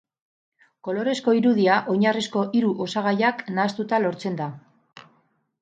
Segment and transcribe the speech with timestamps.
[0.87, 4.53] Kolorezko irudia oinarrizko hiru osagaiak nahastuta lortzen da.